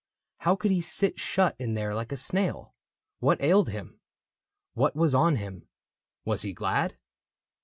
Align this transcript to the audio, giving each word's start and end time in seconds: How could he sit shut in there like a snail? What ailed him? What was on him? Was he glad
How 0.39 0.55
could 0.55 0.71
he 0.71 0.81
sit 0.81 1.19
shut 1.19 1.55
in 1.59 1.75
there 1.75 1.93
like 1.93 2.11
a 2.11 2.17
snail? 2.17 2.73
What 3.19 3.39
ailed 3.39 3.69
him? 3.69 3.99
What 4.73 4.95
was 4.95 5.13
on 5.13 5.35
him? 5.35 5.67
Was 6.25 6.41
he 6.41 6.53
glad 6.53 6.97